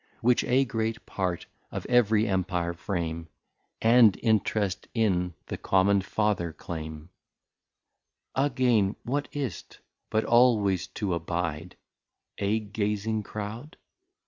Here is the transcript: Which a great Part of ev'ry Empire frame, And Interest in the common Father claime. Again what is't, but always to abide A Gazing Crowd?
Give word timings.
Which 0.21 0.43
a 0.45 0.65
great 0.65 1.05
Part 1.05 1.45
of 1.71 1.85
ev'ry 1.85 2.27
Empire 2.27 2.73
frame, 2.73 3.27
And 3.83 4.17
Interest 4.23 4.87
in 4.95 5.35
the 5.45 5.57
common 5.59 6.01
Father 6.01 6.51
claime. 6.53 7.09
Again 8.33 8.95
what 9.03 9.27
is't, 9.31 9.77
but 10.09 10.23
always 10.25 10.87
to 10.97 11.13
abide 11.13 11.75
A 12.39 12.59
Gazing 12.61 13.21
Crowd? 13.21 13.77